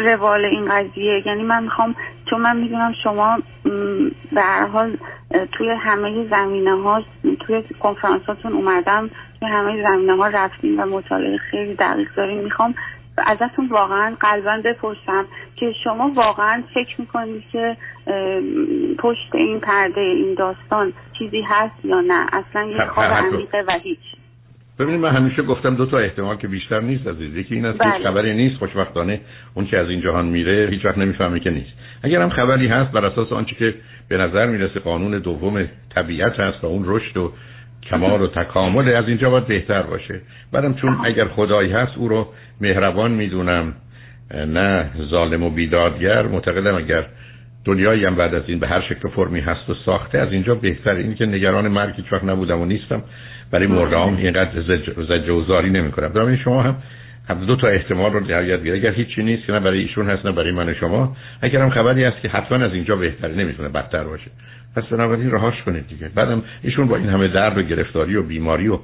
روال 0.01 0.45
این 0.45 0.65
قضیه. 0.71 1.27
یعنی 1.27 1.43
من 1.43 1.63
می‌خوام 1.63 1.95
چون 2.29 2.41
من 2.41 2.57
می‌دونم 2.57 2.93
شما 3.03 3.39
به 4.31 4.41
هر 4.41 4.65
حال 4.65 4.97
توی 5.51 5.69
همه 5.69 6.27
زمینه 6.27 6.81
ها 6.81 7.03
توی 7.39 7.63
کنفرانساتون 7.79 8.53
اومدم 8.53 9.09
توی 9.39 9.49
همه 9.49 9.83
زمینه 9.83 10.15
ها 10.15 10.27
رفتیم 10.27 10.79
و 10.79 10.85
مطالعه 10.85 11.37
خیلی 11.37 11.75
دقیق 11.75 12.13
داریم. 12.15 12.43
می‌خوام 12.43 12.75
ازتون 13.17 13.67
واقعا 13.67 14.15
قلبا 14.19 14.61
بپرسم 14.65 15.25
که 15.55 15.73
شما 15.83 16.11
واقعا 16.15 16.63
فکر 16.73 17.01
می‌کنید 17.01 17.43
که 17.51 17.77
پشت 18.99 19.35
این 19.35 19.59
پرده 19.59 20.01
این 20.01 20.33
داستان 20.33 20.93
چیزی 21.19 21.41
هست 21.41 21.85
یا 21.85 22.01
نه؟ 22.01 22.27
اصلا 22.33 22.63
یه 22.63 22.85
خواب 22.85 23.11
عمیقه 23.11 23.63
و 23.67 23.71
هیچ. 23.71 24.20
ببینید 24.81 25.01
من 25.01 25.15
همیشه 25.15 25.41
گفتم 25.41 25.75
دو 25.75 25.85
تا 25.85 25.97
احتمال 25.97 26.37
که 26.37 26.47
بیشتر 26.47 26.79
نیست 26.79 27.07
عزیز 27.07 27.35
یکی 27.35 27.55
این 27.55 27.65
است 27.65 27.77
که 27.77 27.83
بله. 27.83 28.03
خبری 28.03 28.33
نیست 28.33 28.57
خوشبختانه 28.57 29.19
اون 29.53 29.65
که 29.65 29.77
از 29.77 29.89
این 29.89 30.01
جهان 30.01 30.25
میره 30.25 30.67
هیچ 30.71 30.85
وقت 30.85 30.97
نمی‌فهمه 30.97 31.39
که 31.39 31.49
نیست. 31.49 31.71
اگر 32.03 32.21
هم 32.21 32.29
خبری 32.29 32.67
هست 32.67 32.91
بر 32.91 33.05
اساس 33.05 33.31
آنچه 33.31 33.55
که 33.55 33.73
به 34.09 34.17
نظر 34.17 34.45
می‌رسه 34.45 34.79
قانون 34.79 35.19
دوم 35.19 35.65
طبیعت 35.95 36.39
هست 36.39 36.63
و 36.63 36.67
اون 36.67 36.83
رشد 36.85 37.17
و 37.17 37.33
کمال 37.89 38.21
و 38.21 38.27
تکامل 38.27 38.93
از 38.93 39.07
اینجا 39.07 39.29
باید 39.29 39.47
بهتر 39.47 39.81
باشه. 39.81 40.21
بعدم 40.51 40.73
چون 40.73 40.97
اگر 41.05 41.25
خدایی 41.25 41.71
هست 41.71 41.97
او 41.97 42.07
رو 42.07 42.27
مهربان 42.61 43.11
می‌دونم. 43.11 43.73
نه 44.33 44.89
ظالم 45.09 45.43
و 45.43 45.49
بیدادگر. 45.49 46.27
معتقدم 46.27 46.75
اگر 46.75 47.05
دنیایی 47.65 48.05
هم 48.05 48.15
بعد 48.15 48.35
از 48.35 48.43
این 48.47 48.59
به 48.59 48.67
هر 48.67 48.81
شکل 48.81 49.09
فرمی 49.09 49.39
هست 49.39 49.69
و 49.69 49.73
ساخته 49.85 50.17
از 50.17 50.31
اینجا 50.31 50.55
بهتر. 50.55 50.95
این 50.95 51.15
که 51.15 51.25
نگران 51.25 51.67
مرگ 51.67 51.95
هیچ 51.95 52.13
وقت 52.13 52.23
نبودم 52.23 52.61
و 52.61 52.65
نیستم. 52.65 53.03
برای 53.51 53.67
مردام 53.67 54.17
اینقدر 54.17 54.61
زجوزاری 55.09 55.69
نمی 55.69 55.91
کنم 55.91 56.35
شما 56.35 56.61
هم 56.61 56.75
هم 57.29 57.45
دو 57.45 57.55
تا 57.55 57.67
احتمال 57.67 58.13
رو 58.13 58.19
در 58.19 58.57
گیر 58.57 58.73
اگر 58.73 58.91
هیچی 58.91 59.23
نیست 59.23 59.45
که 59.45 59.53
نه 59.53 59.59
برای 59.59 59.79
ایشون 59.79 60.09
هست 60.09 60.25
نه 60.25 60.31
برای 60.31 60.51
من 60.51 60.69
و 60.69 60.73
شما. 60.73 61.15
اگر 61.41 61.61
هم 61.61 61.69
خبری 61.69 62.03
هست 62.03 62.21
که 62.21 62.29
حتما 62.29 62.65
از 62.65 62.73
اینجا 62.73 62.95
بهتره 62.95 63.35
نمی‌تونه 63.35 63.69
بدتر 63.69 64.03
باشه. 64.03 64.31
پس 64.75 64.83
بنابراین 64.83 65.31
رهاش 65.31 65.61
کنید 65.65 65.87
دیگه. 65.87 66.09
بعدم 66.15 66.43
ایشون 66.63 66.87
با 66.87 66.95
این 66.95 67.09
همه 67.09 67.27
درد 67.27 67.57
و 67.57 67.61
گرفتاری 67.61 68.15
و 68.15 68.23
بیماری 68.23 68.67
و 68.67 68.79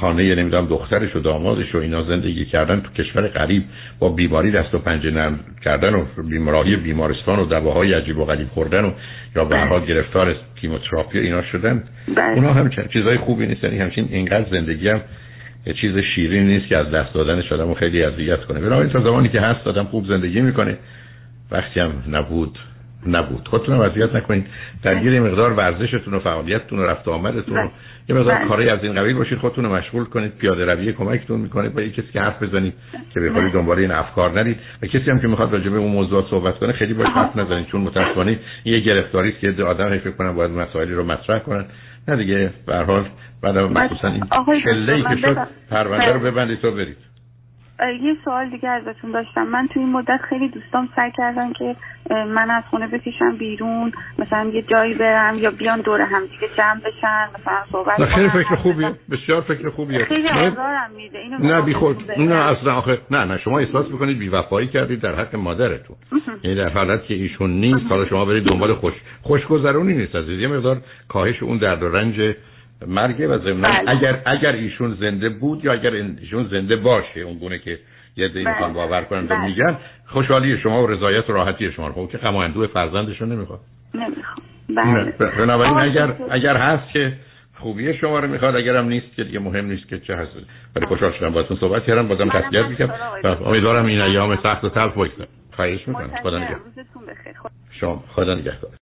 خانه 0.00 0.34
نمی‌دونم 0.34 0.66
دخترش 0.66 1.16
و 1.16 1.20
دامادش 1.20 1.74
و 1.74 1.78
اینا 1.78 2.02
زندگی 2.02 2.44
کردن 2.44 2.80
تو 2.80 3.02
کشور 3.02 3.28
غریب 3.28 3.64
با 3.98 4.08
بیماری 4.08 4.50
دست 4.50 4.74
و 4.74 4.78
پنجه 4.78 5.10
نرم 5.10 5.40
کردن 5.64 5.94
و 5.94 6.04
بیماری 6.28 6.76
بیمارستان 6.76 7.38
و 7.38 7.44
دواهای 7.46 7.94
عجیب 7.94 8.18
و 8.18 8.24
غریب 8.24 8.48
خوردن 8.48 8.84
و 8.84 8.92
یا 9.36 9.44
به 9.44 9.58
حال 9.58 9.84
گرفتار 9.84 10.36
کیموتراپی 10.60 11.18
اینا 11.18 11.42
شدن. 11.42 11.84
بله. 12.16 12.34
اونا 12.34 12.52
هم 12.52 12.70
چیزای 12.92 13.16
خوبی 13.16 13.46
نیست. 13.46 13.64
یعنی 13.64 13.78
همچین 13.78 14.08
اینقدر 14.10 14.50
زندگی 14.50 14.88
هم 14.88 15.00
یه 15.66 15.72
چیز 15.72 15.98
شیرین 16.14 16.46
نیست 16.46 16.66
که 16.66 16.76
از 16.76 16.90
دست 16.90 17.14
دادنش 17.14 17.52
آدمو 17.52 17.74
خیلی 17.74 18.02
اذیت 18.02 18.44
کنه. 18.44 18.60
بنابراین 18.60 18.90
تا 18.90 19.00
زمانی 19.00 19.28
که 19.28 19.40
هست 19.40 19.66
آدم 19.66 19.84
خوب 19.84 20.06
زندگی 20.06 20.40
می‌کنه. 20.40 20.76
وقتی 21.50 21.80
هم 21.80 21.92
نبود 22.10 22.58
نبود. 23.06 23.48
خودتون 23.48 23.80
اذیت 23.80 24.14
نکنید. 24.14 24.46
درگیر 24.82 25.20
مقدار 25.20 25.52
ورزشتون 25.52 26.14
و 26.14 26.18
فعالیتتون 26.18 26.78
و 26.78 26.82
رفت 26.82 27.08
آمدتون. 27.08 27.56
و 27.58 27.68
یه 28.08 28.16
مقدار 28.16 28.34
بله. 28.34 28.48
کاری 28.48 28.68
از 28.68 28.78
این 28.82 28.94
قبیل 28.94 29.16
باشید 29.16 29.38
خودتون 29.38 29.64
رو 29.64 29.74
مشغول 29.74 30.04
کنید. 30.04 30.32
پیاده 30.38 30.64
روی 30.64 30.92
کمکتون 30.92 31.40
می‌کنه. 31.40 31.68
با 31.68 31.82
یه 31.82 31.90
کسی 31.90 32.08
که 32.12 32.20
حرف 32.20 32.42
بزنید 32.42 32.74
که 33.14 33.20
به 33.20 33.30
بله. 33.30 33.50
دنبال 33.50 33.78
این 33.78 33.90
افکار 33.90 34.32
نرید 34.32 34.56
و 34.82 34.86
کسی 34.86 35.10
هم 35.10 35.20
که 35.20 35.28
می‌خواد 35.28 35.52
راجع 35.52 35.70
به 35.70 35.78
اون 35.78 35.92
موضوع 35.92 36.26
صحبت 36.30 36.58
کنه 36.58 36.72
خیلی 36.72 36.94
باش 36.94 37.08
حرف 37.08 37.36
نزنید. 37.36 37.66
چون 37.66 37.80
متأسفانه 37.80 38.38
یه 38.64 38.80
گرفتاری 38.80 39.28
است 39.28 39.56
که 39.56 39.64
آدم 39.64 39.98
فکر 39.98 40.10
کنن 40.10 40.32
باید 40.32 40.50
مسائلی 40.50 40.94
رو 40.94 41.04
مطرح 41.04 41.38
کنن 41.38 41.64
نه 42.08 42.16
دیگه 42.16 42.50
به 42.66 42.76
حال. 42.76 43.08
بعد 43.42 43.58
مخصوصا 43.58 44.08
این 44.08 44.24
چله 44.64 45.02
که 45.02 45.16
شد 45.16 45.48
پرونده 45.70 46.12
رو 46.12 46.20
ببندید 46.20 46.60
تو 46.60 46.70
برید. 46.70 47.11
یه 48.02 48.16
سوال 48.24 48.48
دیگه 48.48 48.68
ازتون 48.68 49.10
داشتم. 49.10 49.46
من 49.46 49.68
توی 49.68 49.82
این 49.82 49.92
مدت 49.92 50.20
خیلی 50.28 50.48
دوستام 50.48 50.88
سعی 50.96 51.10
کردن 51.10 51.52
که 51.52 51.76
من 52.10 52.50
از 52.50 52.62
خونه 52.70 52.86
بکشم 52.86 53.36
بیرون 53.38 53.92
مثلا 54.18 54.50
یه 54.54 54.62
جایی 54.62 54.94
برم 54.94 55.38
یا 55.38 55.50
بیان 55.50 55.80
دور 55.80 56.00
هم 56.00 56.22
دیگه 56.22 56.48
جمع 56.56 56.80
بشن 56.80 57.26
مثلا 57.40 57.62
صحبت 57.72 58.04
خیلی 58.04 58.28
فکر 58.28 58.54
خوبیه. 58.54 58.94
بسیار 59.10 59.40
فکر 59.40 59.70
خوبیه. 59.70 60.04
خیلی 60.04 60.28
آزارم 60.28 60.90
میده. 60.96 61.18
اینو 61.18 61.38
نه 61.38 61.62
بی 61.62 61.74
خود 61.74 62.10
نه 62.18 62.34
اصلا 62.34 62.74
آخه 62.74 62.98
نه 63.10 63.24
نه 63.24 63.38
شما 63.38 63.58
احساس 63.58 63.90
می‌کنید 63.90 64.18
بی 64.18 64.28
وفایی 64.28 64.68
کردید 64.68 65.00
در 65.00 65.14
حق 65.14 65.36
مادرتون. 65.36 65.96
یعنی 66.42 66.56
در 66.56 66.68
حالت 66.68 67.04
که 67.04 67.14
ایشون 67.14 67.50
نیست 67.50 67.86
حالا 67.88 68.06
شما 68.06 68.24
برید 68.24 68.44
دنبال 68.44 68.74
خوش 68.74 68.94
خوشگذرونی 69.22 69.94
نیست 69.94 70.16
عزیز. 70.16 70.40
یه 70.40 70.48
مقدار 70.48 70.76
کاهش 71.08 71.42
اون 71.42 71.58
درد 71.58 71.82
و 71.82 71.88
رنج 71.88 72.34
مرگ 72.86 73.26
و 73.30 73.38
ضمن 73.38 73.60
بله. 73.60 73.90
اگر 73.90 74.22
اگر 74.26 74.52
ایشون 74.52 74.96
زنده 75.00 75.28
بود 75.28 75.64
یا 75.64 75.72
اگر 75.72 75.90
ایشون 75.90 76.48
زنده 76.50 76.76
باشه 76.76 77.20
اون 77.20 77.38
گونه 77.38 77.58
که 77.58 77.78
یه 78.16 78.28
دی 78.28 78.44
بله. 78.44 78.52
می‌خوان 78.52 78.72
باور 78.72 79.02
کنن 79.02 79.26
بله. 79.26 79.44
میگن 79.44 79.76
خوشحالی 80.06 80.58
شما 80.58 80.82
و 80.82 80.86
رضایت 80.86 81.30
و 81.30 81.32
راحتی 81.32 81.72
شما 81.72 81.88
رو. 81.88 81.92
خب 81.92 82.08
که 82.12 82.18
غم 82.18 82.66
فرزندشون 82.66 83.32
نمی‌خواد. 83.32 83.60
نمی‌خواد 83.94 85.14
بله. 85.18 85.30
بنابراین 85.36 85.78
اگر 85.78 86.14
اگر 86.30 86.56
هست 86.56 86.92
که 86.92 87.12
خوبی 87.54 87.94
شما 87.94 88.18
رو 88.18 88.28
می‌خواد 88.28 88.56
اگرم 88.56 88.88
نیست 88.88 89.16
که 89.16 89.24
دیگه 89.24 89.38
مهم 89.38 89.66
نیست 89.66 89.88
که 89.88 89.98
چه 89.98 90.16
هست. 90.16 90.30
ولی 90.76 90.86
خوشحال 90.86 91.12
شدم 91.12 91.30
باهاتون 91.30 91.56
صحبت 91.56 91.84
کردم 91.84 92.08
بازم 92.08 92.28
تسلیت 92.28 92.66
می‌کنم. 92.66 92.90
امیدوارم 93.46 93.86
این 93.86 94.00
ایام 94.00 94.38
سخت 94.42 94.64
و 94.64 94.68
تلخ 94.68 94.92
بگذره. 94.92 95.28
خواهش 95.52 95.88
می‌کنم. 95.88 96.10
خدا 96.22 96.38
نگهدار. 96.38 96.60
شما 97.80 98.04
خدا 98.08 98.34
نگهدار. 98.34 98.70